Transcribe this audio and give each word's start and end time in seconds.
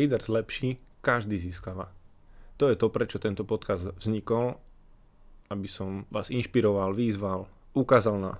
Líder 0.00 0.24
zlepší, 0.24 0.80
každý 1.04 1.36
získava. 1.36 1.92
To 2.56 2.72
je 2.72 2.76
to, 2.80 2.88
prečo 2.88 3.20
tento 3.20 3.44
podcast 3.44 3.92
vznikol, 4.00 4.56
aby 5.52 5.68
som 5.68 6.08
vás 6.08 6.32
inšpiroval, 6.32 6.96
výzval, 6.96 7.44
ukázal 7.76 8.16
na 8.16 8.32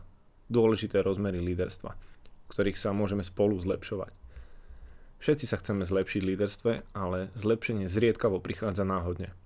dôležité 0.48 1.04
rozmery 1.04 1.36
líderstva, 1.36 1.92
v 1.92 2.48
ktorých 2.48 2.80
sa 2.80 2.96
môžeme 2.96 3.20
spolu 3.20 3.60
zlepšovať. 3.60 4.08
Všetci 5.20 5.44
sa 5.44 5.60
chceme 5.60 5.84
zlepšiť 5.84 6.20
v 6.24 6.28
líderstve, 6.32 6.72
ale 6.96 7.28
zlepšenie 7.36 7.92
zriedkavo 7.92 8.40
prichádza 8.40 8.88
náhodne. 8.88 9.36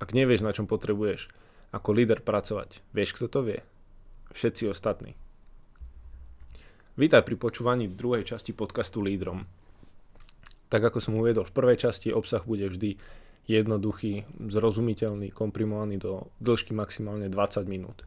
Ak 0.00 0.16
nevieš, 0.16 0.40
na 0.40 0.56
čom 0.56 0.64
potrebuješ 0.64 1.28
ako 1.68 1.92
líder 1.92 2.24
pracovať, 2.24 2.80
vieš, 2.96 3.12
kto 3.12 3.28
to 3.28 3.40
vie? 3.44 3.60
Všetci 4.32 4.72
ostatní. 4.72 5.12
Vítaj 6.96 7.28
pri 7.28 7.36
počúvaní 7.36 7.92
druhej 7.92 8.24
časti 8.24 8.56
podcastu 8.56 9.04
Lídrom. 9.04 9.44
Tak 10.72 10.80
ako 10.92 10.98
som 11.00 11.18
uviedol 11.18 11.44
v 11.44 11.54
prvej 11.54 11.88
časti, 11.88 12.10
obsah 12.10 12.42
bude 12.42 12.66
vždy 12.68 12.96
jednoduchý, 13.44 14.24
zrozumiteľný, 14.48 15.28
komprimovaný 15.28 16.00
do 16.00 16.32
dĺžky 16.40 16.72
maximálne 16.72 17.28
20 17.28 17.68
minút. 17.68 18.04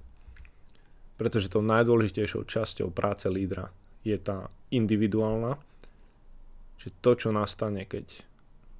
Pretože 1.17 1.49
tou 1.49 1.61
najdôležitejšou 1.61 2.45
časťou 2.45 2.89
práce 2.89 3.30
lídra 3.30 3.70
je 4.02 4.17
tá 4.17 4.49
individuálna, 4.73 5.57
že 6.77 6.93
to, 7.02 7.17
čo 7.17 7.30
nastane, 7.33 7.85
keď, 7.85 8.05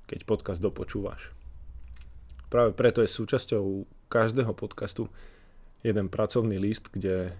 keď 0.06 0.20
podcast 0.26 0.62
dopočúvaš. 0.62 1.34
Práve 2.48 2.72
preto 2.72 3.02
je 3.04 3.10
súčasťou 3.10 3.64
každého 4.08 4.54
podcastu 4.54 5.12
jeden 5.84 6.08
pracovný 6.08 6.56
list, 6.58 6.90
kde, 6.94 7.36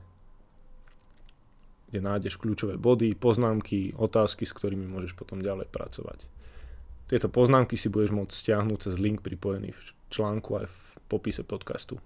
kde 1.88 2.00
nájdeš 2.04 2.36
kľúčové 2.40 2.76
body, 2.76 3.16
poznámky, 3.16 3.96
otázky, 3.96 4.44
s 4.44 4.56
ktorými 4.56 4.88
môžeš 4.88 5.16
potom 5.16 5.40
ďalej 5.40 5.72
pracovať. 5.72 6.28
Tieto 7.08 7.32
poznámky 7.32 7.80
si 7.80 7.88
budeš 7.88 8.12
môcť 8.12 8.34
stiahnuť 8.36 8.92
cez 8.92 8.96
link 9.00 9.24
pripojený 9.24 9.72
v 9.72 9.82
článku 10.12 10.60
aj 10.60 10.68
v 10.68 10.80
popise 11.08 11.48
podcastu. 11.48 12.04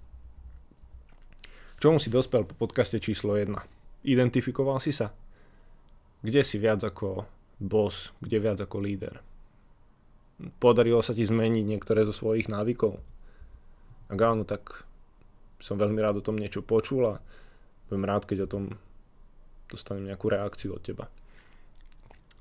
K 1.78 1.90
čomu 1.90 1.98
si 1.98 2.14
dospel 2.14 2.46
po 2.46 2.54
podcaste 2.54 3.02
číslo 3.02 3.34
1? 3.34 3.50
Identifikoval 4.06 4.78
si 4.78 4.94
sa? 4.94 5.10
Kde 6.22 6.46
si 6.46 6.62
viac 6.62 6.86
ako 6.86 7.26
boss, 7.58 8.14
kde 8.22 8.38
viac 8.38 8.62
ako 8.62 8.78
líder? 8.78 9.26
podarilo 10.58 11.06
sa 11.06 11.14
ti 11.14 11.22
zmeniť 11.22 11.66
niektoré 11.68 12.02
zo 12.08 12.14
svojich 12.16 12.50
návykov? 12.50 12.98
Ak 14.10 14.20
áno, 14.20 14.44
tak 14.44 14.84
som 15.62 15.78
veľmi 15.78 16.02
rád 16.02 16.20
o 16.22 16.26
tom 16.26 16.42
niečo 16.42 16.66
počul 16.66 17.16
a 17.16 17.22
budem 17.88 18.08
rád, 18.08 18.26
keď 18.26 18.50
o 18.50 18.52
tom 18.52 18.64
dostanem 19.72 20.12
nejakú 20.12 20.28
reakciu 20.28 20.76
od 20.76 20.84
teba. 20.84 21.08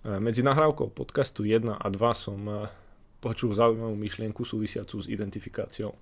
E, 0.03 0.19
medzi 0.19 0.43
nahrávkou 0.43 0.91
podcastu 0.91 1.47
1 1.47 1.79
a 1.79 1.87
2 1.87 1.95
som 2.19 2.41
e, 2.51 2.67
počul 3.23 3.55
zaujímavú 3.55 3.95
myšlienku 3.95 4.43
súvisiacu 4.43 4.99
s 4.99 5.07
identifikáciou. 5.07 5.95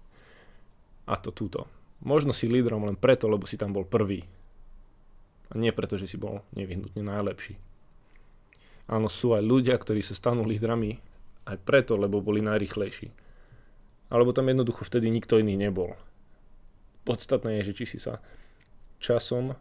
A 1.05 1.15
to 1.21 1.29
túto. 1.29 1.69
Možno 2.01 2.33
si 2.33 2.49
lídrom 2.49 2.89
len 2.89 2.97
preto, 2.97 3.29
lebo 3.29 3.45
si 3.45 3.61
tam 3.61 3.77
bol 3.77 3.85
prvý. 3.85 4.25
A 5.53 5.59
nie 5.61 5.75
preto, 5.75 6.01
že 6.01 6.09
si 6.09 6.17
bol 6.17 6.41
nevyhnutne 6.57 7.05
najlepší. 7.05 7.59
Áno, 8.89 9.13
sú 9.13 9.37
aj 9.37 9.45
ľudia, 9.45 9.77
ktorí 9.77 10.01
sa 10.01 10.17
stanú 10.17 10.49
lídrami 10.49 10.97
aj 11.45 11.57
preto, 11.65 12.01
lebo 12.01 12.25
boli 12.25 12.41
najrychlejší. 12.41 13.13
Alebo 14.09 14.33
tam 14.33 14.49
jednoducho 14.49 14.89
vtedy 14.89 15.13
nikto 15.13 15.37
iný 15.37 15.61
nebol. 15.61 15.93
Podstatné 17.05 17.61
je, 17.61 17.73
že 17.73 17.77
či 17.77 17.85
si 17.85 17.99
sa 18.01 18.21
časom 19.01 19.57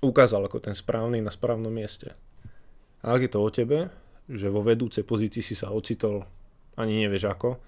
ukázal 0.00 0.48
ako 0.48 0.58
ten 0.64 0.76
správny 0.76 1.20
na 1.20 1.32
správnom 1.32 1.72
mieste. 1.72 2.16
A 3.00 3.16
ak 3.16 3.24
je 3.24 3.30
to 3.32 3.40
o 3.40 3.48
tebe, 3.52 3.88
že 4.28 4.52
vo 4.52 4.64
vedúcej 4.64 5.04
pozícii 5.04 5.40
si 5.40 5.54
sa 5.56 5.72
ocitol, 5.72 6.24
ani 6.76 7.04
nevieš 7.04 7.28
ako, 7.28 7.60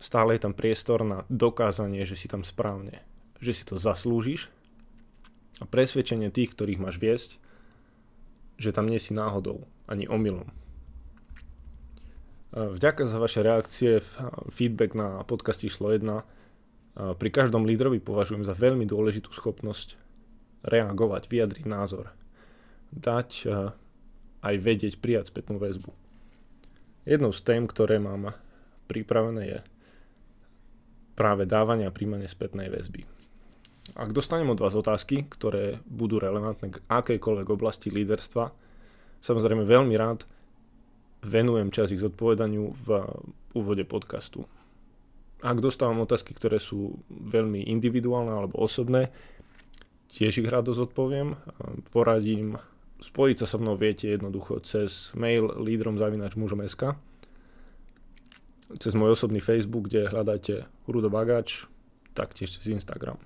stále 0.00 0.36
je 0.36 0.44
tam 0.44 0.56
priestor 0.56 1.04
na 1.04 1.28
dokázanie, 1.28 2.04
že 2.08 2.16
si 2.16 2.28
tam 2.28 2.40
správne. 2.40 3.04
Že 3.40 3.52
si 3.52 3.62
to 3.68 3.76
zaslúžiš 3.80 4.48
a 5.60 5.68
presvedčenie 5.68 6.32
tých, 6.32 6.56
ktorých 6.56 6.80
máš 6.80 6.96
viesť, 6.96 7.36
že 8.60 8.72
tam 8.72 8.88
nie 8.88 9.00
si 9.00 9.16
náhodou, 9.16 9.64
ani 9.88 10.08
omylom. 10.08 10.48
Vďaka 12.52 13.06
za 13.06 13.16
vaše 13.22 13.40
reakcie, 13.46 14.02
feedback 14.50 14.92
na 14.92 15.22
podcast 15.24 15.62
číslo 15.62 15.92
1. 15.92 16.02
Pri 17.16 17.30
každom 17.30 17.62
lídrovi 17.64 18.02
považujem 18.02 18.42
za 18.42 18.52
veľmi 18.52 18.84
dôležitú 18.84 19.30
schopnosť 19.30 19.94
reagovať, 20.64 21.28
vyjadriť 21.30 21.64
názor. 21.64 22.12
Dať 22.90 23.48
aj 24.40 24.54
vedieť, 24.56 24.98
prijať 24.98 25.30
spätnú 25.30 25.60
väzbu. 25.60 25.92
Jednou 27.04 27.32
z 27.32 27.40
tém, 27.44 27.64
ktoré 27.64 28.00
mám 28.00 28.36
pripravené 28.88 29.42
je 29.46 29.58
práve 31.14 31.44
dávanie 31.44 31.84
a 31.84 31.94
príjmanie 31.94 32.26
spätnej 32.26 32.72
väzby. 32.72 33.04
Ak 33.98 34.14
dostanem 34.14 34.48
od 34.52 34.60
vás 34.62 34.72
otázky, 34.72 35.26
ktoré 35.26 35.82
budú 35.84 36.22
relevantné 36.22 36.78
k 36.78 36.82
akejkoľvek 36.88 37.48
oblasti 37.50 37.90
líderstva, 37.90 38.54
samozrejme 39.20 39.66
veľmi 39.66 39.94
rád 39.98 40.24
venujem 41.20 41.68
čas 41.68 41.92
ich 41.92 42.00
zodpovedaniu 42.00 42.72
v 42.72 42.88
úvode 43.52 43.84
podcastu. 43.84 44.48
Ak 45.40 45.60
dostávam 45.60 46.04
otázky, 46.04 46.36
ktoré 46.36 46.60
sú 46.60 47.00
veľmi 47.08 47.68
individuálne 47.68 48.32
alebo 48.32 48.60
osobné, 48.60 49.12
tiež 50.14 50.42
ich 50.42 50.48
rado 50.50 50.74
zodpoviem, 50.74 51.38
poradím, 51.94 52.58
spojiť 53.00 53.36
sa 53.42 53.46
so 53.46 53.56
mnou 53.58 53.78
viete 53.78 54.10
jednoducho 54.10 54.60
cez 54.62 55.14
mail 55.16 55.48
lídrom.mužom.sk 55.56 56.82
cez 58.70 58.94
môj 58.94 59.18
osobný 59.18 59.42
Facebook, 59.42 59.90
kde 59.90 60.06
hľadáte 60.06 60.70
Rudo 60.86 61.10
Bagač, 61.10 61.66
taktiež 62.14 62.54
cez 62.54 62.70
Instagram. 62.70 63.18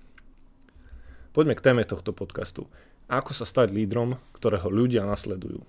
Poďme 1.37 1.53
k 1.53 1.65
téme 1.65 1.83
tohto 1.85 2.17
podcastu. 2.17 2.65
Ako 3.13 3.37
sa 3.37 3.45
stať 3.45 3.69
lídrom, 3.69 4.17
ktorého 4.33 4.73
ľudia 4.73 5.05
nasledujú? 5.05 5.61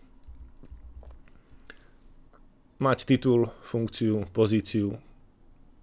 mať 2.80 3.08
titul, 3.08 3.52
funkciu, 3.64 4.28
pozíciu, 4.36 5.00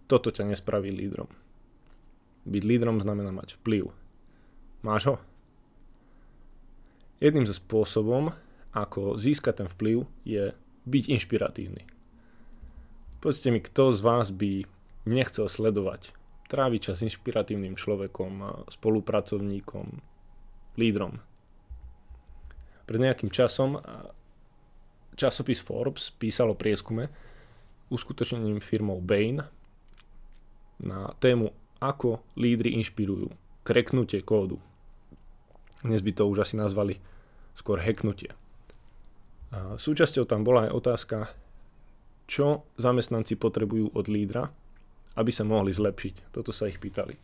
toto 0.09 0.29
ťa 0.29 0.53
nespraví 0.53 0.93
lídrom. 0.93 1.29
Byť 2.45 2.63
lídrom 2.69 3.01
znamená 3.01 3.33
mať 3.33 3.57
vplyv. 3.61 3.89
Máš 4.83 5.15
ho? 5.15 5.17
Jedným 7.23 7.47
zo 7.47 7.55
spôsobom, 7.55 8.35
ako 8.75 9.15
získať 9.15 9.63
ten 9.63 9.69
vplyv, 9.71 10.03
je 10.27 10.51
byť 10.91 11.05
inšpiratívny. 11.07 11.87
Povedzte 13.23 13.55
mi, 13.55 13.63
kto 13.63 13.95
z 13.95 14.01
vás 14.03 14.35
by 14.35 14.67
nechcel 15.07 15.47
sledovať, 15.47 16.11
tráviť 16.51 16.91
čas 16.91 17.07
inšpiratívnym 17.07 17.79
človekom, 17.79 18.67
spolupracovníkom, 18.75 20.03
lídrom. 20.75 21.23
Pred 22.83 22.99
nejakým 22.99 23.31
časom 23.31 23.79
časopis 25.15 25.63
Forbes 25.63 26.11
písal 26.11 26.51
o 26.51 26.59
prieskume 26.59 27.07
uskutočnením 27.87 28.59
firmou 28.59 28.99
Bain 28.99 29.39
na 30.83 31.15
tému 31.23 31.55
ako 31.79 32.27
lídry 32.35 32.75
inšpirujú 32.83 33.31
kreknutie 33.63 34.27
kódu. 34.27 34.59
Dnes 35.83 35.99
by 36.03 36.13
to 36.15 36.31
už 36.31 36.47
asi 36.47 36.55
nazvali 36.55 37.03
skôr 37.59 37.83
hacknutie. 37.83 38.31
A 39.53 39.77
súčasťou 39.77 40.25
tam 40.25 40.47
bola 40.47 40.71
aj 40.71 40.73
otázka, 40.73 41.19
čo 42.25 42.65
zamestnanci 42.81 43.37
potrebujú 43.37 43.93
od 43.93 44.07
lídra, 44.09 44.49
aby 45.19 45.29
sa 45.29 45.45
mohli 45.45 45.75
zlepšiť. 45.75 46.33
Toto 46.33 46.55
sa 46.55 46.71
ich 46.71 46.81
pýtali. 46.81 47.19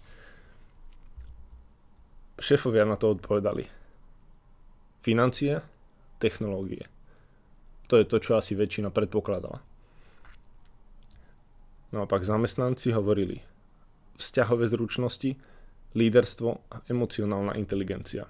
Šéfovia 2.39 2.85
na 2.85 3.01
to 3.01 3.17
odpovedali. 3.17 3.65
Financie, 5.01 5.65
technológie. 6.21 6.85
To 7.89 7.97
je 7.97 8.05
to, 8.05 8.21
čo 8.21 8.37
asi 8.37 8.53
väčšina 8.53 8.93
predpokladala. 8.93 9.65
No 11.89 12.05
a 12.05 12.07
pak 12.07 12.21
zamestnanci 12.21 12.93
hovorili 12.93 13.41
vzťahové 14.21 14.69
zručnosti, 14.69 15.41
líderstvo 15.97 16.51
a 16.69 16.77
emocionálna 16.93 17.57
inteligencia. 17.57 18.29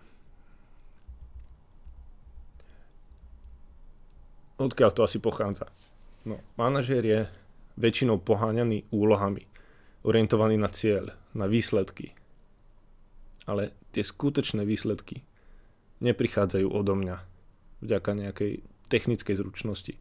Odkiaľ 4.58 4.90
to 4.90 5.06
asi 5.06 5.22
pochádza? 5.22 5.70
No, 6.26 6.42
manažér 6.58 7.02
je 7.06 7.20
väčšinou 7.78 8.18
poháňaný 8.18 8.90
úlohami, 8.90 9.46
orientovaný 10.02 10.58
na 10.58 10.66
cieľ, 10.66 11.14
na 11.30 11.46
výsledky. 11.46 12.12
Ale 13.46 13.70
tie 13.94 14.02
skutočné 14.02 14.66
výsledky 14.66 15.22
neprichádzajú 16.02 16.66
odo 16.68 16.94
mňa 16.98 17.16
vďaka 17.86 18.10
nejakej 18.18 18.52
technickej 18.90 19.34
zručnosti, 19.38 19.94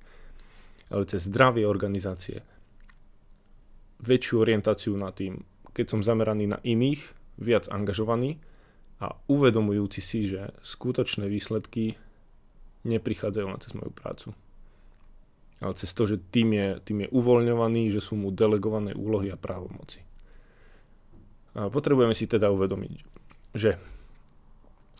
ale 0.89 1.05
cez 1.05 1.29
zdravie 1.29 1.69
organizácie. 1.69 2.41
Väčšiu 4.01 4.41
orientáciu 4.41 4.97
na 4.97 5.13
tým, 5.13 5.45
keď 5.73 5.85
som 5.93 6.01
zameraný 6.01 6.49
na 6.49 6.59
iných, 6.65 7.13
viac 7.37 7.69
angažovaný 7.69 8.41
a 8.97 9.13
uvedomujúci 9.29 10.01
si, 10.01 10.25
že 10.25 10.49
skutočné 10.65 11.29
výsledky 11.29 11.93
neprichádzajú 12.81 13.45
len 13.45 13.61
cez 13.61 13.77
moju 13.77 13.93
prácu. 13.93 14.33
Ale 15.57 15.73
cez 15.73 15.89
to, 15.93 16.05
že 16.05 16.21
tým 16.29 16.53
je, 16.53 16.67
tým 16.85 16.97
je 17.05 17.09
uvoľňovaný, 17.09 17.89
že 17.89 18.01
sú 18.01 18.13
mu 18.13 18.29
delegované 18.29 18.93
úlohy 18.93 19.33
a 19.33 19.37
právomoci. 19.39 20.05
A 21.57 21.73
potrebujeme 21.73 22.13
si 22.13 22.29
teda 22.29 22.53
uvedomiť, 22.53 22.93
že 23.57 23.81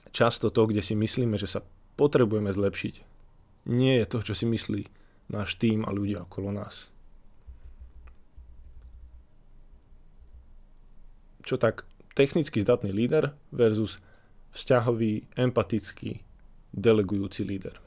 často 0.10 0.50
to, 0.50 0.66
kde 0.66 0.82
si 0.82 0.98
myslíme, 0.98 1.38
že 1.38 1.46
sa 1.46 1.62
potrebujeme 1.94 2.50
zlepšiť, 2.50 2.96
nie 3.70 4.02
je 4.02 4.06
to, 4.10 4.18
čo 4.26 4.34
si 4.34 4.50
myslí 4.50 4.82
náš 5.30 5.60
tým 5.62 5.86
a 5.86 5.94
ľudia 5.94 6.26
okolo 6.26 6.50
nás. 6.50 6.90
Čo 11.46 11.62
tak 11.62 11.86
technicky 12.18 12.60
zdatný 12.66 12.90
líder 12.90 13.38
versus 13.54 14.02
vzťahový, 14.58 15.30
empatický, 15.38 16.26
delegujúci 16.74 17.46
líder. 17.46 17.87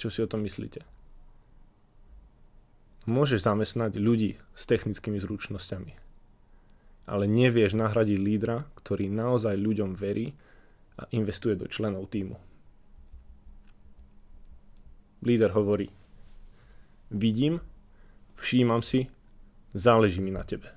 Čo 0.00 0.08
si 0.08 0.24
o 0.24 0.30
tom 0.32 0.40
myslíte? 0.48 0.80
Môžeš 3.04 3.44
zamestnať 3.44 4.00
ľudí 4.00 4.40
s 4.56 4.64
technickými 4.64 5.20
zručnosťami, 5.20 5.92
ale 7.04 7.28
nevieš 7.28 7.76
nahradiť 7.76 8.16
lídra, 8.16 8.64
ktorý 8.80 9.12
naozaj 9.12 9.60
ľuďom 9.60 9.92
verí 9.92 10.32
a 10.96 11.04
investuje 11.12 11.52
do 11.52 11.68
členov 11.68 12.08
týmu. 12.08 12.40
Líder 15.20 15.52
hovorí, 15.52 15.92
vidím, 17.12 17.60
všímam 18.40 18.80
si, 18.80 19.12
záleží 19.76 20.24
mi 20.24 20.32
na 20.32 20.48
tebe. 20.48 20.72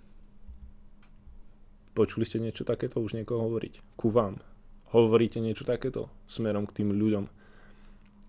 Počuli 1.96 2.28
ste 2.28 2.44
niečo 2.44 2.68
takéto 2.68 3.00
už 3.00 3.16
niekoho 3.16 3.48
hovoriť? 3.48 3.96
Ku 3.96 4.12
vám. 4.12 4.44
Hovoríte 4.92 5.40
niečo 5.40 5.64
takéto 5.64 6.12
smerom 6.28 6.68
k 6.68 6.84
tým 6.84 6.92
ľuďom, 6.92 7.43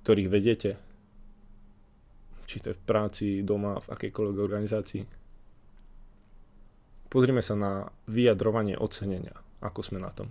ktorých 0.04 0.28
vedete? 0.28 0.70
Či 2.44 2.60
to 2.60 2.66
je 2.70 2.76
v 2.76 2.84
práci, 2.84 3.40
doma, 3.40 3.80
v 3.80 3.88
akejkoľvek 3.88 4.36
organizácii? 4.36 5.02
Pozrime 7.08 7.40
sa 7.40 7.56
na 7.56 7.88
vyjadrovanie 8.12 8.76
ocenenia. 8.76 9.32
Ako 9.64 9.80
sme 9.80 9.96
na 9.96 10.12
tom. 10.12 10.28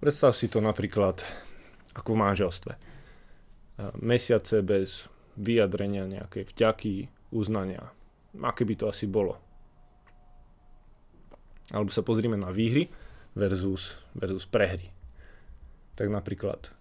Predstav 0.00 0.32
si 0.32 0.48
to 0.48 0.64
napríklad 0.64 1.20
ako 1.92 2.16
v 2.16 2.20
manželstve. 2.24 2.72
Mesiace 4.00 4.64
bez 4.64 5.12
vyjadrenia 5.36 6.08
nejakej 6.08 6.48
vďaky, 6.56 6.94
uznania. 7.36 7.92
Aké 8.40 8.64
by 8.64 8.74
to 8.80 8.88
asi 8.88 9.04
bolo? 9.04 9.36
Alebo 11.68 11.92
sa 11.92 12.00
pozrieme 12.00 12.40
na 12.40 12.48
výhry 12.48 12.88
versus, 13.36 14.00
versus 14.16 14.48
prehry. 14.48 14.88
Tak 16.00 16.08
napríklad 16.08 16.72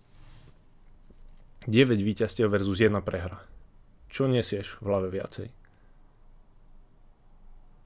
9 1.65 1.97
víťazstiev 1.97 2.49
versus 2.49 2.77
1 2.77 2.93
prehra. 3.01 3.41
Čo 4.09 4.29
nesieš 4.29 4.77
v 4.79 4.85
hlave 4.85 5.09
viacej? 5.09 5.49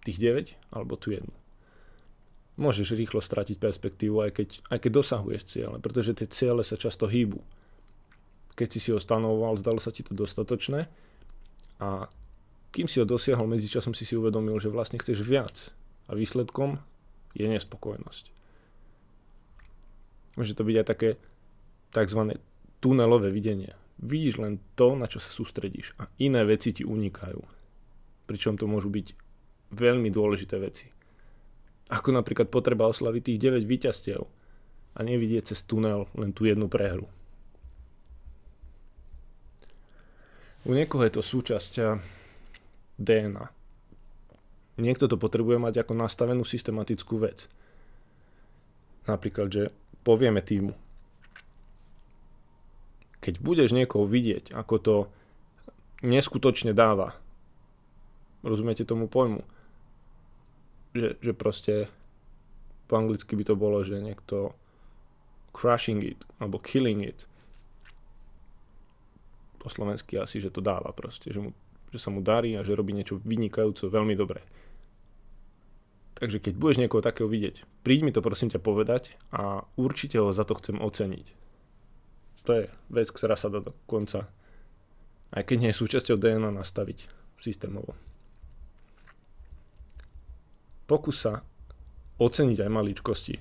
Tých 0.03 0.17
9 0.19 0.75
alebo 0.75 0.99
tu 0.99 1.15
jednu? 1.15 1.31
Môžeš 2.59 2.91
rýchlo 2.91 3.23
stratiť 3.23 3.55
perspektívu, 3.55 4.19
aj 4.19 4.31
keď, 4.35 4.49
aj 4.67 4.79
keď 4.83 4.91
dosahuješ 4.91 5.47
ciele, 5.47 5.77
pretože 5.79 6.11
tie 6.11 6.27
ciele 6.27 6.59
sa 6.59 6.75
často 6.75 7.07
hýbu. 7.07 7.39
Keď 8.59 8.67
si 8.67 8.79
si 8.83 8.89
ho 8.91 8.99
stanovoval, 8.99 9.55
zdalo 9.55 9.79
sa 9.79 9.95
ti 9.95 10.03
to 10.03 10.11
dostatočné 10.11 10.91
a 11.79 12.11
kým 12.75 12.91
si 12.91 12.99
ho 12.99 13.07
dosiahol, 13.07 13.47
medzičasom 13.47 13.95
si 13.95 14.03
si 14.03 14.19
uvedomil, 14.19 14.59
že 14.59 14.67
vlastne 14.67 14.99
chceš 14.99 15.23
viac 15.23 15.71
a 16.11 16.19
výsledkom 16.19 16.83
je 17.31 17.47
nespokojnosť. 17.47 18.25
Môže 20.35 20.53
to 20.53 20.67
byť 20.67 20.75
aj 20.83 20.85
také 20.85 21.09
tzv. 21.95 22.37
Tunelové 22.79 23.31
videnie. 23.31 23.75
Vidíš 23.99 24.39
len 24.39 24.63
to, 24.79 24.95
na 24.95 25.11
čo 25.11 25.19
sa 25.19 25.27
sústredíš 25.27 25.91
a 25.99 26.07
iné 26.23 26.47
veci 26.47 26.71
ti 26.71 26.87
unikajú. 26.87 27.43
Pričom 28.27 28.55
to 28.55 28.65
môžu 28.67 28.87
byť 28.87 29.11
veľmi 29.75 30.07
dôležité 30.07 30.55
veci. 30.57 30.87
Ako 31.89 32.15
napríklad 32.15 32.47
potreba 32.47 32.87
oslaviť 32.87 33.21
tých 33.33 33.41
9 33.41 33.65
víťazstiev 33.65 34.21
a 34.95 34.99
nevidieť 35.03 35.51
cez 35.51 35.65
tunel 35.65 36.07
len 36.15 36.31
tú 36.31 36.47
jednu 36.47 36.69
prehru. 36.71 37.09
U 40.67 40.75
niekoho 40.75 41.03
je 41.07 41.13
to 41.17 41.23
súčasť 41.23 41.99
DNA. 42.99 43.45
Niekto 44.79 45.11
to 45.11 45.19
potrebuje 45.19 45.59
mať 45.59 45.83
ako 45.83 45.93
nastavenú 45.95 46.47
systematickú 46.47 47.19
vec. 47.19 47.51
Napríklad, 49.07 49.47
že 49.51 49.63
povieme 50.05 50.39
týmu, 50.39 50.71
keď 53.19 53.43
budeš 53.43 53.75
niekoho 53.75 54.07
vidieť, 54.07 54.55
ako 54.55 54.75
to 54.79 54.95
neskutočne 56.03 56.71
dáva, 56.71 57.19
rozumiete 58.43 58.87
tomu 58.87 59.11
pojmu, 59.11 59.43
že, 60.95 61.19
že 61.19 61.31
proste 61.35 61.91
po 62.89 62.97
anglicky 62.97 63.37
by 63.37 63.43
to 63.45 63.55
bolo, 63.59 63.83
že 63.85 64.01
niekto 64.01 64.55
crushing 65.53 66.01
it, 66.01 66.19
alebo 66.39 66.57
killing 66.57 67.05
it. 67.05 67.27
Po 69.59 69.67
slovensky 69.67 70.15
asi, 70.17 70.39
že 70.39 70.49
to 70.49 70.63
dáva 70.63 70.95
proste, 70.95 71.29
že, 71.29 71.43
mu, 71.43 71.51
že 71.91 71.99
sa 71.99 72.09
mu 72.09 72.23
darí 72.23 72.55
a 72.55 72.63
že 72.65 72.73
robí 72.73 72.95
niečo 72.95 73.19
vynikajúco, 73.21 73.91
veľmi 73.91 74.15
dobre. 74.15 74.41
Takže 76.19 76.43
keď 76.43 76.53
budeš 76.55 76.81
niekoho 76.83 77.03
takého 77.03 77.31
vidieť, 77.31 77.63
príď 77.83 77.99
mi 78.03 78.11
to 78.11 78.19
prosím 78.19 78.51
ťa 78.51 78.59
povedať 78.59 79.15
a 79.31 79.63
určite 79.79 80.19
ho 80.19 80.35
za 80.35 80.43
to 80.43 80.55
chcem 80.59 80.79
oceniť. 80.79 81.38
To 82.49 82.57
je 82.57 82.65
vec, 82.89 83.07
ktorá 83.13 83.37
sa 83.37 83.53
dá 83.53 83.61
do 83.61 83.77
konca, 83.85 84.25
aj 85.29 85.45
keď 85.45 85.57
nie 85.61 85.69
je 85.69 85.77
súčasťou 85.85 86.17
DNA, 86.17 86.49
nastaviť 86.49 87.05
systémovo. 87.37 87.93
Pokus 90.89 91.29
sa 91.29 91.45
oceniť 92.17 92.57
aj 92.65 92.73
maličkosti. 92.73 93.35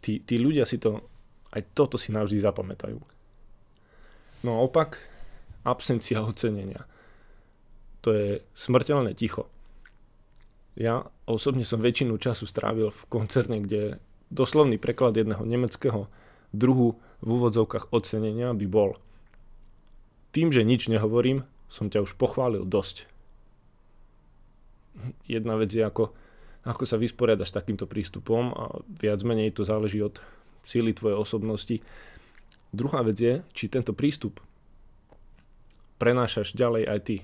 Tí, 0.00 0.12
tí 0.24 0.34
ľudia 0.40 0.64
si 0.64 0.80
to, 0.80 1.04
aj 1.52 1.76
toto 1.76 2.00
si 2.00 2.16
navždy 2.16 2.40
zapamätajú. 2.40 2.96
No 4.40 4.50
a 4.56 4.58
opak, 4.64 4.96
absencia 5.68 6.24
ocenenia. 6.24 6.88
To 8.00 8.16
je 8.16 8.40
smrteľné 8.56 9.12
ticho 9.12 9.52
ja 10.76 11.08
osobne 11.24 11.64
som 11.64 11.80
väčšinu 11.80 12.20
času 12.20 12.44
strávil 12.44 12.92
v 12.92 13.02
koncerne, 13.08 13.64
kde 13.64 13.96
doslovný 14.30 14.78
preklad 14.80 15.14
jedného 15.16 15.42
nemeckého 15.42 16.10
druhu 16.54 16.98
v 17.22 17.28
úvodzovkách 17.28 17.90
ocenenia 17.90 18.52
by 18.52 18.66
bol 18.68 18.98
tým, 20.36 20.52
že 20.52 20.68
nič 20.68 20.92
nehovorím, 20.92 21.48
som 21.72 21.88
ťa 21.88 22.04
už 22.04 22.14
pochválil 22.20 22.68
dosť. 22.68 23.08
Jedna 25.24 25.56
vec 25.56 25.72
je, 25.72 25.80
ako, 25.80 26.12
ako 26.64 26.84
sa 26.84 27.00
vysporiadaš 27.00 27.52
s 27.52 27.56
takýmto 27.56 27.88
prístupom 27.88 28.52
a 28.52 28.64
viac 28.84 29.20
menej 29.24 29.56
to 29.56 29.64
záleží 29.64 30.00
od 30.04 30.20
síly 30.60 30.92
tvojej 30.92 31.16
osobnosti. 31.16 31.76
Druhá 32.72 33.00
vec 33.00 33.16
je, 33.16 33.34
či 33.56 33.72
tento 33.72 33.96
prístup 33.96 34.40
prenášaš 35.96 36.52
ďalej 36.52 36.84
aj 36.84 37.00
ty 37.04 37.16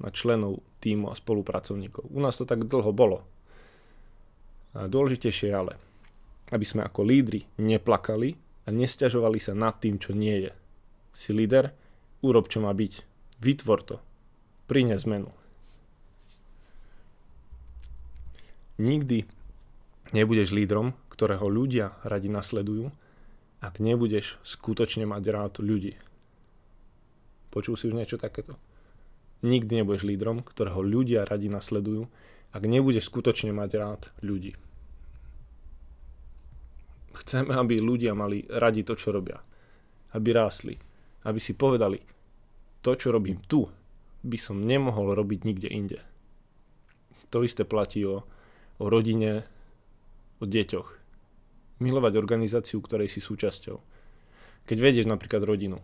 na 0.00 0.12
členov 0.12 0.60
týmu 0.80 1.12
a 1.12 1.14
spolupracovníkov. 1.16 2.08
U 2.08 2.20
nás 2.20 2.36
to 2.36 2.48
tak 2.48 2.64
dlho 2.64 2.92
bolo. 2.92 3.24
A 4.76 4.88
dôležitejšie 4.88 5.48
ale, 5.52 5.76
aby 6.50 6.64
sme 6.66 6.82
ako 6.82 7.06
lídry 7.06 7.46
neplakali 7.62 8.34
a 8.66 8.68
nestiažovali 8.74 9.38
sa 9.38 9.54
nad 9.54 9.78
tým, 9.78 9.98
čo 9.98 10.14
nie 10.14 10.50
je. 10.50 10.52
Si 11.14 11.30
líder, 11.34 11.70
urob 12.22 12.46
čo 12.50 12.62
má 12.62 12.70
byť. 12.70 12.92
Vytvor 13.40 13.80
to. 13.82 13.96
Prine 14.70 14.94
zmenu. 15.00 15.30
Nikdy 18.80 19.28
nebudeš 20.16 20.56
lídrom, 20.56 20.96
ktorého 21.12 21.46
ľudia 21.52 22.00
radi 22.00 22.32
nasledujú, 22.32 22.88
ak 23.60 23.76
nebudeš 23.76 24.40
skutočne 24.40 25.04
mať 25.04 25.24
rád 25.28 25.54
ľudí. 25.60 25.92
Počul 27.52 27.76
si 27.76 27.90
už 27.90 27.98
niečo 27.98 28.16
takéto? 28.16 28.56
Nikdy 29.44 29.82
nebudeš 29.82 30.06
lídrom, 30.06 30.40
ktorého 30.40 30.80
ľudia 30.80 31.28
radi 31.28 31.52
nasledujú, 31.52 32.08
ak 32.56 32.62
nebudeš 32.64 33.12
skutočne 33.12 33.52
mať 33.52 33.70
rád 33.76 34.02
ľudí. 34.24 34.56
Chceme, 37.10 37.54
aby 37.58 37.82
ľudia 37.82 38.14
mali 38.14 38.46
radi 38.46 38.86
to, 38.86 38.94
čo 38.94 39.10
robia. 39.10 39.38
Aby 40.14 40.34
rásli. 40.34 40.74
Aby 41.26 41.42
si 41.42 41.58
povedali, 41.58 41.98
to, 42.80 42.96
čo 42.96 43.12
robím 43.12 43.42
tu, 43.44 43.68
by 44.24 44.38
som 44.40 44.64
nemohol 44.64 45.12
robiť 45.12 45.40
nikde 45.44 45.68
inde. 45.68 46.00
To 47.30 47.44
isté 47.44 47.64
platí 47.64 48.04
o, 48.04 48.24
o 48.80 48.84
rodine, 48.88 49.44
o 50.40 50.44
deťoch. 50.48 50.88
Milovať 51.80 52.12
organizáciu, 52.16 52.80
ktorej 52.80 53.08
si 53.08 53.20
súčasťou. 53.20 53.76
Keď 54.68 54.76
vedieš 54.76 55.06
napríklad 55.08 55.44
rodinu, 55.44 55.80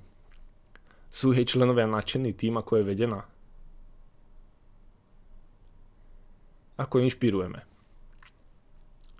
sú 1.08 1.32
jej 1.32 1.48
členovia 1.48 1.88
nadšení 1.88 2.36
tým, 2.36 2.60
ako 2.60 2.80
je 2.80 2.84
vedená? 2.84 3.24
Ako 6.76 7.00
inšpirujeme? 7.00 7.75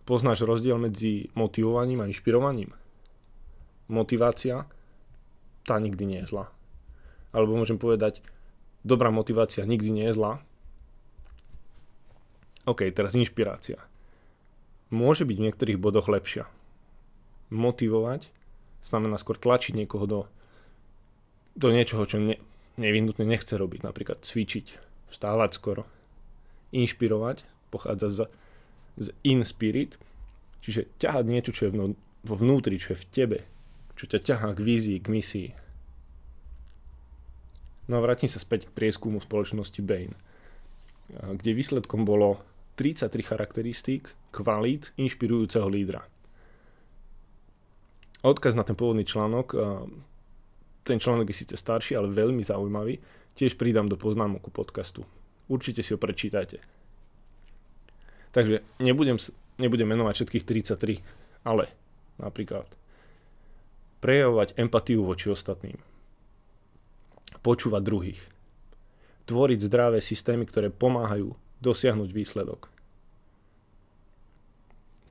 Poznáš 0.07 0.47
rozdiel 0.47 0.79
medzi 0.79 1.35
motivovaním 1.35 2.07
a 2.07 2.09
inšpirovaním? 2.09 2.71
Motivácia 3.91 4.71
tá 5.67 5.83
nikdy 5.83 6.07
nie 6.07 6.21
je 6.23 6.31
zlá. 6.31 6.47
Alebo 7.35 7.59
môžem 7.59 7.75
povedať, 7.75 8.23
dobrá 8.87 9.11
motivácia 9.11 9.67
nikdy 9.67 9.91
nie 9.91 10.07
je 10.09 10.15
zlá. 10.15 10.33
OK, 12.71 12.87
teraz 12.95 13.19
inšpirácia. 13.19 13.83
Môže 14.95 15.27
byť 15.27 15.37
v 15.39 15.47
niektorých 15.51 15.83
bodoch 15.83 16.07
lepšia. 16.07 16.47
Motivovať 17.51 18.31
znamená 18.87 19.19
skôr 19.19 19.35
tlačiť 19.35 19.75
niekoho 19.75 20.07
do, 20.07 20.21
do 21.59 21.75
niečoho, 21.75 22.07
čo 22.07 22.23
ne, 22.23 22.39
nevyhnutne 22.79 23.27
nechce 23.27 23.59
robiť. 23.59 23.83
Napríklad 23.83 24.23
cvičiť, 24.23 24.67
vstávať 25.11 25.51
skoro. 25.51 25.83
Inšpirovať 26.71 27.43
pochádza 27.75 28.09
z, 28.11 28.19
z 28.97 29.13
in 29.29 29.45
spirit, 29.45 30.01
čiže 30.65 30.89
ťahať 30.97 31.25
niečo, 31.29 31.53
čo 31.53 31.69
je 31.69 31.73
vo 32.27 32.35
vnútri, 32.35 32.81
čo 32.81 32.97
je 32.97 33.03
v 33.05 33.09
tebe, 33.13 33.39
čo 33.95 34.09
ťa 34.09 34.19
ťahá 34.25 34.49
k 34.57 34.61
vízii, 34.65 34.99
k 34.99 35.09
misii. 35.13 35.49
No 37.87 38.01
a 38.01 38.05
vrátim 38.05 38.27
sa 38.27 38.43
späť 38.43 38.67
k 38.67 38.75
prieskumu 38.75 39.23
spoločnosti 39.23 39.79
Bain, 39.85 40.11
kde 41.13 41.55
výsledkom 41.55 42.03
bolo 42.03 42.43
33 42.75 43.09
charakteristík 43.23 44.11
kvalít 44.35 44.91
inšpirujúceho 44.99 45.71
lídra. 45.71 46.03
Odkaz 48.27 48.59
na 48.59 48.67
ten 48.67 48.75
pôvodný 48.75 49.07
článok, 49.07 49.55
ten 50.83 50.99
článok 50.99 51.31
je 51.31 51.37
síce 51.47 51.55
starší, 51.55 51.95
ale 51.95 52.11
veľmi 52.11 52.43
zaujímavý, 52.43 52.99
tiež 53.39 53.55
pridám 53.55 53.87
do 53.87 53.95
poznámok 53.95 54.51
podcastu. 54.51 55.07
Určite 55.47 55.87
si 55.87 55.95
ho 55.95 55.99
prečítajte. 56.03 56.59
Takže 58.37 58.61
nebudem, 58.85 59.17
nebudem 59.57 59.89
menovať 59.89 60.13
všetkých 60.21 60.45
33, 60.45 61.01
ale 61.49 61.73
napríklad 62.21 62.69
prejavovať 64.05 64.61
empatiu 64.61 65.09
voči 65.09 65.33
ostatným, 65.33 65.81
počúvať 67.41 67.81
druhých, 67.81 68.21
tvoriť 69.25 69.59
zdravé 69.65 70.05
systémy, 70.05 70.45
ktoré 70.45 70.69
pomáhajú 70.69 71.33
dosiahnuť 71.65 72.11
výsledok. 72.13 72.69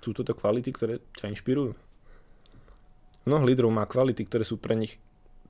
Sú 0.05 0.13
toto 0.13 0.38
kvality, 0.38 0.70
ktoré 0.70 1.01
ťa 1.17 1.34
inšpirujú? 1.34 1.74
Mnoho 3.25 3.41
lídrov 3.41 3.74
má 3.74 3.89
kvality, 3.89 4.22
ktoré 4.22 4.46
sú 4.46 4.62
pre 4.62 4.77
nich 4.77 5.01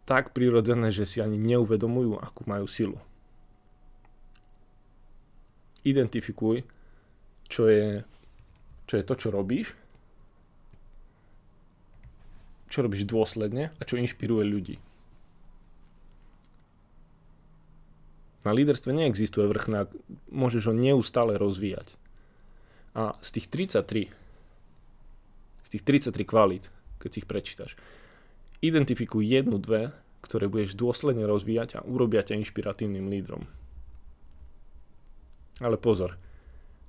tak 0.07 0.31
prirodzené, 0.31 0.95
že 0.95 1.03
si 1.03 1.19
ani 1.19 1.35
neuvedomujú, 1.35 2.23
akú 2.23 2.47
majú 2.47 2.71
silu. 2.71 2.95
Identifikuj, 5.83 6.63
čo 7.49 7.69
je, 7.69 8.01
čo 8.85 8.93
je 8.97 9.03
to, 9.05 9.13
čo 9.17 9.27
robíš, 9.29 9.77
čo 12.69 12.83
robíš 12.83 13.07
dôsledne 13.07 13.71
a 13.77 13.81
čo 13.87 13.95
inšpiruje 13.95 14.43
ľudí. 14.43 14.75
Na 18.45 18.53
líderstve 18.53 18.93
neexistuje 18.93 19.49
vrchná, 19.49 19.89
môžeš 20.29 20.69
ho 20.69 20.73
neustále 20.77 21.33
rozvíjať. 21.33 21.89
A 22.93 23.17
z 23.17 23.41
tých 23.41 23.47
33, 23.49 24.13
z 25.65 25.69
tých 25.73 25.83
33 26.13 26.13
kvalít, 26.29 26.69
keď 27.01 27.09
si 27.09 27.19
ich 27.25 27.29
prečítaš, 27.29 27.71
identifikuj 28.61 29.25
jednu, 29.25 29.57
dve, 29.57 29.89
ktoré 30.21 30.45
budeš 30.45 30.77
dôsledne 30.77 31.25
rozvíjať 31.25 31.81
a 31.81 31.85
urobia 31.85 32.21
ťa 32.21 32.37
inšpiratívnym 32.41 33.09
lídrom. 33.09 33.49
Ale 35.61 35.81
pozor, 35.81 36.17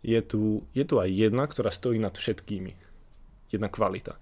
je 0.06 0.20
tu, 0.22 0.62
je 0.70 0.86
tu 0.86 1.02
aj 1.02 1.10
jedna, 1.10 1.50
ktorá 1.50 1.75
stojí 1.75 1.98
nad 1.98 2.14
všetkými. 2.14 2.78
Jedna 3.50 3.66
kvalita. 3.66 4.14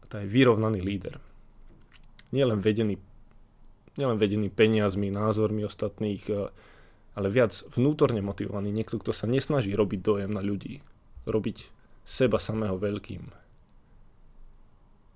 A 0.00 0.04
to 0.08 0.24
je 0.24 0.26
vyrovnaný 0.26 0.80
líder. 0.80 1.20
Nie 2.32 2.48
len 2.48 2.64
vedený, 2.64 2.96
nielen 4.00 4.16
vedený 4.16 4.48
peniazmi, 4.48 5.12
názormi 5.12 5.68
ostatných, 5.68 6.24
eh, 6.32 6.48
ale 7.12 7.28
viac 7.28 7.52
vnútorne 7.76 8.24
motivovaný. 8.24 8.72
Niekto, 8.72 8.96
kto 8.96 9.12
sa 9.12 9.28
nesnaží 9.28 9.76
robiť 9.76 10.00
dojem 10.00 10.32
na 10.32 10.40
ľudí. 10.40 10.80
Robiť 11.28 11.68
seba 12.08 12.40
samého 12.40 12.80
veľkým. 12.80 13.28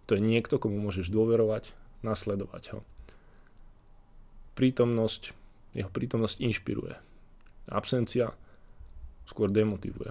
To 0.09 0.19
je 0.19 0.21
niekto, 0.21 0.61
komu 0.61 0.77
môžeš 0.77 1.09
dôverovať, 1.09 1.73
nasledovať 2.05 2.77
ho. 2.77 2.81
Prítomnosť, 4.59 5.33
jeho 5.73 5.89
prítomnosť 5.89 6.37
inšpiruje. 6.43 6.99
Absencia 7.71 8.35
skôr 9.31 9.47
demotivuje. 9.47 10.11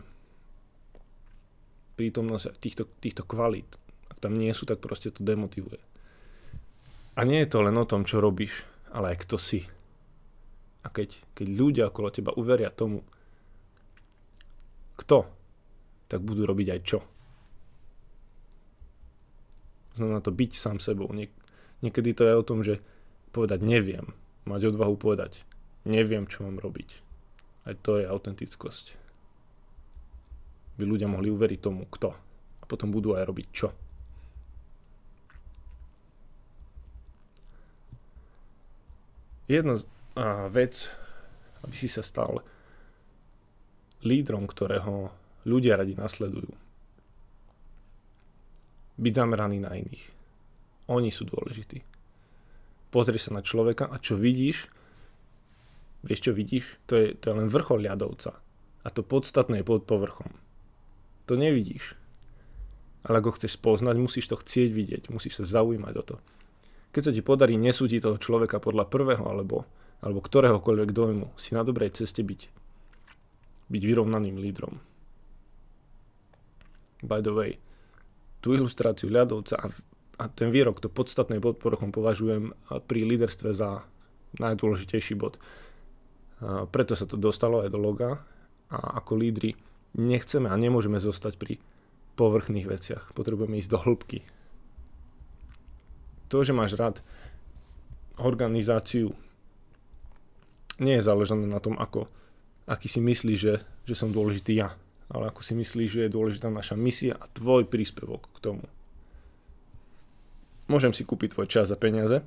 Prítomnosť 2.00 2.56
týchto, 2.56 2.88
týchto 3.04 3.28
kvalít, 3.28 3.68
ak 4.08 4.24
tam 4.24 4.40
nie 4.40 4.56
sú, 4.56 4.64
tak 4.64 4.80
proste 4.80 5.12
to 5.12 5.20
demotivuje. 5.20 5.84
A 7.20 7.28
nie 7.28 7.44
je 7.44 7.52
to 7.52 7.60
len 7.60 7.76
o 7.76 7.84
tom, 7.84 8.08
čo 8.08 8.24
robíš, 8.24 8.64
ale 8.96 9.12
aj 9.12 9.28
kto 9.28 9.36
si. 9.36 9.68
A 10.80 10.88
keď, 10.88 11.20
keď 11.36 11.48
ľudia 11.52 11.84
okolo 11.92 12.08
teba 12.08 12.32
uveria 12.40 12.72
tomu, 12.72 13.04
kto, 14.96 15.28
tak 16.08 16.24
budú 16.24 16.48
robiť 16.48 16.68
aj 16.72 16.82
čo. 16.88 17.00
Znamená 20.00 20.24
to 20.24 20.32
byť 20.32 20.52
sám 20.56 20.80
sebou. 20.80 21.12
Niek- 21.12 21.36
niekedy 21.84 22.16
to 22.16 22.24
je 22.24 22.40
o 22.40 22.48
tom, 22.48 22.64
že 22.64 22.80
povedať 23.36 23.60
neviem. 23.60 24.16
Mať 24.48 24.72
odvahu 24.72 24.96
povedať 24.96 25.44
neviem, 25.84 26.24
čo 26.24 26.48
mám 26.48 26.64
robiť. 26.64 26.90
Aj 27.68 27.76
to 27.76 28.00
je 28.00 28.08
autentickosť 28.08 29.09
by 30.80 30.88
ľudia 30.88 31.12
mohli 31.12 31.28
uveriť 31.28 31.60
tomu, 31.60 31.84
kto. 31.92 32.16
A 32.60 32.64
potom 32.64 32.88
budú 32.88 33.20
aj 33.20 33.28
robiť 33.28 33.48
čo. 33.52 33.68
Jedna 39.52 39.76
vec, 40.48 40.88
aby 41.68 41.76
si 41.76 41.92
sa 41.92 42.00
stal 42.00 42.40
lídrom, 44.08 44.48
ktorého 44.48 45.12
ľudia 45.44 45.76
radi 45.76 46.00
nasledujú. 46.00 46.54
Byť 48.96 49.14
zameraný 49.16 49.60
na 49.60 49.76
iných. 49.76 50.06
Oni 50.88 51.12
sú 51.12 51.28
dôležití. 51.28 51.84
Pozri 52.94 53.20
sa 53.20 53.36
na 53.36 53.44
človeka 53.44 53.90
a 53.90 54.00
čo 54.00 54.16
vidíš, 54.16 54.70
vieš 56.06 56.30
čo 56.30 56.32
vidíš? 56.32 56.80
To 56.90 56.94
je, 56.98 57.14
to 57.18 57.34
je 57.34 57.38
len 57.38 57.50
vrchol 57.52 57.84
ľadovca. 57.86 58.38
A 58.86 58.88
to 58.94 59.04
podstatné 59.04 59.62
je 59.62 59.68
pod 59.68 59.84
povrchom 59.84 60.30
to 61.30 61.38
nevidíš. 61.38 61.94
Ale 63.06 63.22
ak 63.22 63.30
ho 63.30 63.34
chceš 63.38 63.62
poznať, 63.62 63.96
musíš 64.02 64.26
to 64.34 64.36
chcieť 64.42 64.70
vidieť, 64.74 65.04
musíš 65.14 65.40
sa 65.40 65.62
zaujímať 65.62 65.94
o 66.02 66.04
to. 66.04 66.16
Keď 66.90 67.02
sa 67.06 67.14
ti 67.14 67.22
podarí 67.22 67.54
nesúdiť 67.56 68.02
toho 68.02 68.18
človeka 68.18 68.58
podľa 68.58 68.90
prvého 68.90 69.22
alebo, 69.22 69.70
alebo 70.02 70.26
ktoréhokoľvek 70.26 70.90
dojmu, 70.90 71.28
si 71.38 71.54
na 71.54 71.62
dobrej 71.62 71.94
ceste 71.94 72.26
byť, 72.26 72.42
byť 73.70 73.82
vyrovnaným 73.86 74.42
lídrom. 74.42 74.82
By 77.06 77.22
the 77.22 77.32
way, 77.32 77.52
tú 78.44 78.58
ilustráciu 78.58 79.08
ľadovca 79.08 79.56
a, 79.56 79.68
a 80.20 80.26
ten 80.28 80.50
výrok, 80.52 80.82
to 80.84 80.92
podstatné 80.92 81.40
pod 81.40 81.62
povrchom 81.62 81.94
považujem 81.94 82.52
pri 82.90 83.00
líderstve 83.06 83.56
za 83.56 83.86
najdôležitejší 84.42 85.16
bod. 85.16 85.40
A 86.44 86.68
preto 86.68 86.98
sa 86.98 87.08
to 87.08 87.16
dostalo 87.16 87.64
aj 87.64 87.70
do 87.72 87.80
loga 87.80 88.20
a 88.74 89.00
ako 89.00 89.16
lídry 89.16 89.56
nechceme 89.98 90.50
a 90.50 90.60
nemôžeme 90.60 91.00
zostať 91.02 91.40
pri 91.40 91.58
povrchných 92.20 92.68
veciach. 92.68 93.16
Potrebujeme 93.16 93.58
ísť 93.58 93.72
do 93.72 93.80
hĺbky. 93.80 94.20
To, 96.30 96.46
že 96.46 96.54
máš 96.54 96.78
rád 96.78 97.02
organizáciu, 98.20 99.16
nie 100.78 101.00
je 101.00 101.08
záležené 101.08 101.48
na 101.48 101.64
tom, 101.64 101.80
ako, 101.80 102.12
aký 102.70 102.92
si 102.92 103.02
myslíš, 103.02 103.40
že, 103.40 103.56
že 103.88 103.96
som 103.96 104.14
dôležitý 104.14 104.60
ja, 104.60 104.76
ale 105.10 105.32
ako 105.32 105.42
si 105.42 105.58
myslíš, 105.58 105.90
že 105.90 106.02
je 106.06 106.16
dôležitá 106.16 106.52
naša 106.54 106.78
misia 106.78 107.18
a 107.18 107.26
tvoj 107.32 107.66
príspevok 107.66 108.30
k 108.36 108.38
tomu. 108.44 108.66
Môžem 110.70 110.94
si 110.94 111.02
kúpiť 111.02 111.34
tvoj 111.34 111.48
čas 111.50 111.74
a 111.74 111.80
peniaze, 111.80 112.22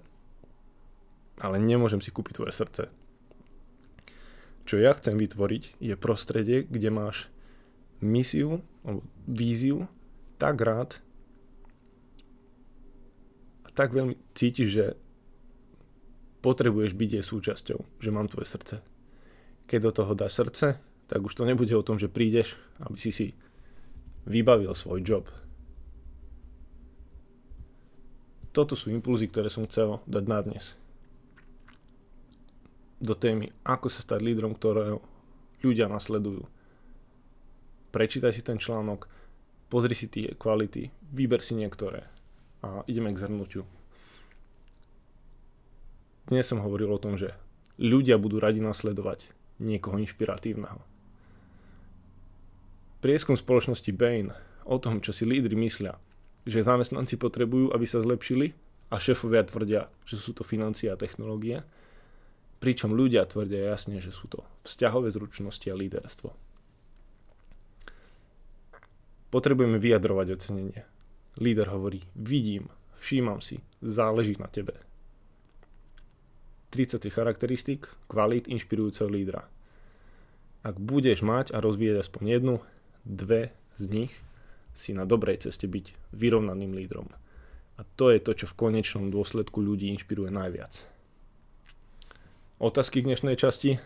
ale 1.38 1.56
nemôžem 1.62 2.02
si 2.02 2.10
kúpiť 2.10 2.42
tvoje 2.42 2.52
srdce. 2.52 2.82
Čo 4.66 4.82
ja 4.82 4.94
chcem 4.98 5.14
vytvoriť, 5.14 5.78
je 5.78 5.94
prostredie, 5.94 6.66
kde 6.66 6.90
máš 6.90 7.31
misiu 8.02 8.60
alebo 8.82 9.06
víziu 9.30 9.86
tak 10.36 10.58
rád 10.58 10.98
a 13.62 13.68
tak 13.70 13.94
veľmi 13.94 14.18
cítiš, 14.34 14.68
že 14.68 14.86
potrebuješ 16.42 16.98
byť 16.98 17.10
jej 17.14 17.24
súčasťou, 17.24 17.78
že 18.02 18.10
mám 18.10 18.26
tvoje 18.26 18.50
srdce. 18.50 18.82
Keď 19.70 19.78
do 19.78 19.92
toho 19.94 20.12
dáš 20.18 20.34
srdce, 20.34 20.82
tak 21.06 21.22
už 21.22 21.38
to 21.38 21.46
nebude 21.46 21.70
o 21.70 21.86
tom, 21.86 21.96
že 21.96 22.10
prídeš, 22.10 22.58
aby 22.82 22.98
si 22.98 23.14
si 23.14 23.26
vybavil 24.26 24.74
svoj 24.74 25.00
job. 25.06 25.30
Toto 28.52 28.76
sú 28.76 28.92
impulzy, 28.92 29.30
ktoré 29.30 29.48
som 29.48 29.64
chcel 29.64 30.02
dať 30.04 30.24
na 30.28 30.38
dnes. 30.44 30.76
Do 33.00 33.16
témy, 33.16 33.54
ako 33.64 33.88
sa 33.88 34.04
stať 34.04 34.20
lídrom, 34.20 34.52
ktorého 34.52 35.00
ľudia 35.62 35.88
nasledujú 35.88 36.44
prečítaj 37.92 38.32
si 38.32 38.42
ten 38.42 38.56
článok, 38.56 39.04
pozri 39.68 39.92
si 39.92 40.08
tie 40.08 40.32
kvality, 40.32 40.88
vyber 41.12 41.44
si 41.44 41.52
niektoré 41.54 42.08
a 42.64 42.80
ideme 42.88 43.12
k 43.12 43.20
zhrnutiu. 43.20 43.68
dnes 46.32 46.48
som 46.48 46.64
hovoril 46.64 46.88
o 46.88 47.02
tom, 47.02 47.20
že 47.20 47.36
ľudia 47.76 48.16
budú 48.16 48.40
radi 48.40 48.64
nasledovať 48.64 49.28
niekoho 49.60 50.00
inšpiratívneho. 50.00 50.80
Prieskum 53.04 53.36
spoločnosti 53.36 53.92
Bain 53.92 54.32
o 54.64 54.78
tom, 54.80 55.04
čo 55.04 55.12
si 55.12 55.28
lídry 55.28 55.58
myslia, 55.58 55.98
že 56.48 56.64
zamestnanci 56.64 57.18
potrebujú, 57.18 57.74
aby 57.74 57.84
sa 57.84 58.00
zlepšili 58.00 58.54
a 58.88 58.96
šéfovia 58.96 59.44
tvrdia, 59.44 59.90
že 60.06 60.16
sú 60.16 60.32
to 60.32 60.46
financie 60.46 60.88
a 60.88 60.96
technológie, 60.96 61.66
pričom 62.62 62.94
ľudia 62.94 63.26
tvrdia 63.26 63.74
jasne, 63.74 63.98
že 63.98 64.14
sú 64.14 64.30
to 64.30 64.46
vzťahové 64.62 65.10
zručnosti 65.10 65.66
a 65.66 65.74
líderstvo. 65.74 66.30
Potrebujeme 69.32 69.80
vyjadrovať 69.80 70.36
ocenenie. 70.36 70.84
Líder 71.40 71.72
hovorí, 71.72 72.04
vidím, 72.12 72.68
všímam 73.00 73.40
si, 73.40 73.64
záleží 73.80 74.36
na 74.36 74.52
tebe. 74.52 74.76
33 76.76 77.08
charakteristík 77.08 77.88
kvalít 78.08 78.48
inšpirujúceho 78.48 79.08
lídra. 79.08 79.48
Ak 80.60 80.76
budeš 80.76 81.24
mať 81.24 81.56
a 81.56 81.64
rozvíjať 81.64 82.04
aspoň 82.04 82.22
jednu, 82.28 82.54
dve 83.08 83.56
z 83.80 83.88
nich, 83.88 84.12
si 84.76 84.92
na 84.92 85.08
dobrej 85.08 85.48
ceste 85.48 85.64
byť 85.68 86.12
vyrovnaným 86.12 86.76
lídrom. 86.76 87.08
A 87.76 87.88
to 87.96 88.12
je 88.12 88.20
to, 88.20 88.36
čo 88.36 88.46
v 88.52 88.56
konečnom 88.68 89.08
dôsledku 89.08 89.64
ľudí 89.64 89.88
inšpiruje 89.92 90.28
najviac 90.28 90.92
otázky 92.62 93.02
k 93.02 93.10
dnešnej 93.10 93.34
časti. 93.34 93.82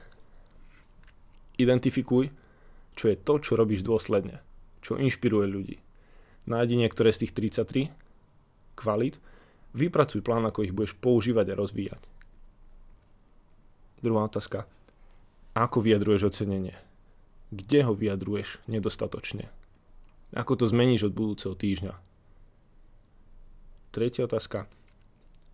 Identifikuj, 1.57 2.29
čo 2.93 3.05
je 3.09 3.17
to, 3.17 3.41
čo 3.41 3.57
robíš 3.57 3.81
dôsledne, 3.81 4.45
čo 4.87 4.95
inšpiruje 4.95 5.47
ľudí. 5.51 5.77
Nájdi 6.47 6.79
niektoré 6.79 7.11
z 7.11 7.27
tých 7.27 7.59
33 7.59 7.91
kvalít, 8.79 9.19
vypracuj 9.75 10.23
plán, 10.23 10.47
ako 10.47 10.63
ich 10.63 10.71
budeš 10.71 10.95
používať 11.03 11.51
a 11.51 11.59
rozvíjať. 11.59 12.03
Druhá 13.99 14.31
otázka. 14.31 14.71
Ako 15.59 15.83
vyjadruješ 15.83 16.31
ocenenie? 16.31 16.79
Kde 17.51 17.83
ho 17.83 17.97
vyjadruješ 17.97 18.63
nedostatočne? 18.71 19.51
Ako 20.31 20.55
to 20.55 20.71
zmeníš 20.71 21.11
od 21.11 21.17
budúceho 21.19 21.59
týždňa? 21.59 21.99
Tretia 23.91 24.29
otázka. 24.29 24.71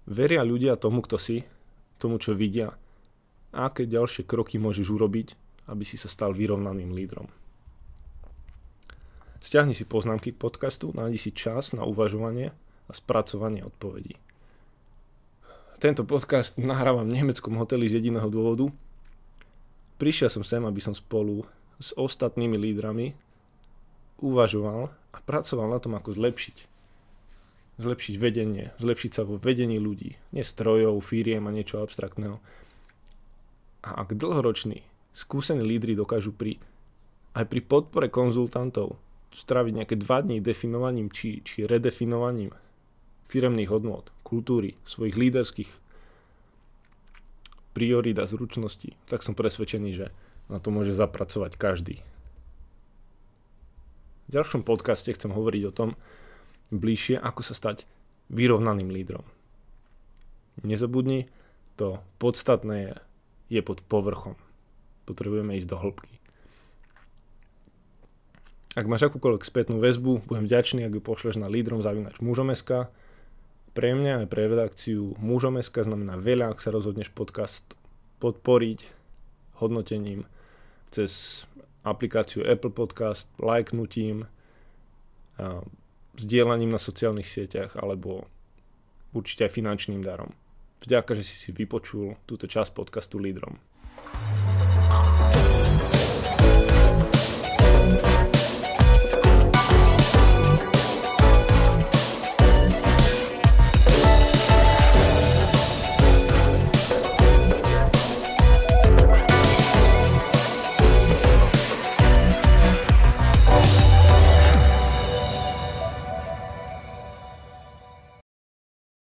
Veria 0.05 0.43
ľudia 0.43 0.77
tomu, 0.77 1.01
kto 1.01 1.17
si, 1.17 1.47
tomu, 2.03 2.19
čo 2.19 2.37
vidia, 2.37 2.75
a 3.55 3.71
aké 3.71 3.87
ďalšie 3.87 4.27
kroky 4.27 4.59
môžeš 4.59 4.91
urobiť, 4.91 5.29
aby 5.71 5.85
si 5.87 5.95
sa 5.95 6.11
stal 6.11 6.35
vyrovnaným 6.35 6.91
lídrom. 6.91 7.31
Stiahni 9.43 9.75
si 9.75 9.83
poznámky 9.83 10.31
k 10.31 10.39
podcastu, 10.39 10.95
nájdi 10.95 11.19
si 11.19 11.31
čas 11.35 11.75
na 11.75 11.83
uvažovanie 11.83 12.55
a 12.87 12.93
spracovanie 12.95 13.67
odpovedí. 13.67 14.15
Tento 15.83 16.07
podcast 16.07 16.55
nahrávam 16.63 17.11
v 17.11 17.19
nemeckom 17.19 17.59
hoteli 17.59 17.91
z 17.91 17.99
jediného 17.99 18.31
dôvodu. 18.31 18.71
Prišiel 19.99 20.31
som 20.31 20.47
sem, 20.47 20.63
aby 20.63 20.79
som 20.79 20.95
spolu 20.95 21.43
s 21.83 21.91
ostatnými 21.99 22.55
lídrami 22.55 23.19
uvažoval 24.23 24.95
a 25.11 25.19
pracoval 25.27 25.75
na 25.75 25.83
tom, 25.83 25.99
ako 25.99 26.15
zlepšiť 26.15 26.71
zlepšiť 27.83 28.15
vedenie, 28.21 28.71
zlepšiť 28.79 29.11
sa 29.11 29.23
vo 29.27 29.35
vedení 29.35 29.83
ľudí, 29.83 30.15
nie 30.31 30.45
strojov, 30.47 31.03
firiem 31.03 31.51
a 31.51 31.55
niečo 31.57 31.83
abstraktného, 31.83 32.39
a 33.83 34.07
ak 34.07 34.15
dlhoroční, 34.15 34.87
skúsení 35.11 35.67
lídry 35.67 35.99
dokážu 35.99 36.31
pri, 36.31 36.63
aj 37.35 37.51
pri 37.51 37.61
podpore 37.65 38.07
konzultantov 38.07 39.03
straviť 39.33 39.73
nejaké 39.83 39.97
dva 39.97 40.21
dní 40.21 40.39
definovaním 40.45 41.09
či, 41.09 41.41
či 41.43 41.65
redefinovaním 41.65 42.53
firemných 43.27 43.73
hodnôt, 43.73 44.05
kultúry, 44.23 44.77
svojich 44.85 45.17
líderských 45.17 45.71
priorít 47.73 48.21
a 48.21 48.29
zručností, 48.29 48.95
tak 49.09 49.25
som 49.25 49.33
presvedčený, 49.33 49.91
že 49.97 50.07
na 50.53 50.61
to 50.61 50.69
môže 50.69 50.93
zapracovať 50.93 51.57
každý. 51.57 52.05
V 54.29 54.37
ďalšom 54.37 54.65
podcaste 54.65 55.09
chcem 55.13 55.33
hovoriť 55.33 55.63
o 55.69 55.73
tom 55.73 55.91
bližšie, 56.73 57.17
ako 57.17 57.41
sa 57.41 57.57
stať 57.57 57.89
vyrovnaným 58.29 58.93
lídrom. 58.93 59.25
Nezabudni, 60.65 61.33
to 61.81 62.05
podstatné 62.21 62.93
je 62.93 62.95
je 63.53 63.61
pod 63.61 63.85
povrchom. 63.85 64.41
Potrebujeme 65.05 65.61
ísť 65.61 65.69
do 65.69 65.77
hĺbky. 65.77 66.22
Ak 68.73 68.89
máš 68.89 69.05
akúkoľvek 69.05 69.45
spätnú 69.45 69.85
väzbu, 69.85 70.25
budem 70.25 70.49
vďačný, 70.49 70.89
ak 70.89 70.97
ju 70.97 71.03
pošleš 71.05 71.37
na 71.37 71.45
lídrom 71.45 71.85
zavinač 71.85 72.25
mužom.sk. 72.25 72.89
Pre 73.73 73.89
mňa 73.93 74.25
aj 74.25 74.27
pre 74.33 74.49
redakciu 74.49 75.13
mužom.sk 75.21 75.85
znamená 75.85 76.17
veľa, 76.17 76.57
ak 76.57 76.61
sa 76.65 76.73
rozhodneš 76.73 77.13
podcast 77.13 77.77
podporiť 78.25 78.81
hodnotením 79.61 80.25
cez 80.89 81.45
aplikáciu 81.85 82.49
Apple 82.49 82.73
Podcast, 82.73 83.29
lajknutím, 83.37 84.25
zdieľaním 86.17 86.73
na 86.73 86.81
sociálnych 86.81 87.29
sieťach 87.29 87.77
alebo 87.77 88.25
určite 89.13 89.49
aj 89.49 89.53
finančným 89.53 90.01
darom. 90.01 90.33
Vďaka, 90.85 91.13
že 91.17 91.25
si 91.25 91.37
si 91.37 91.51
vypočul 91.53 92.17
túto 92.25 92.49
časť 92.49 92.73
podcastu 92.73 93.21
Lídrom. 93.21 93.57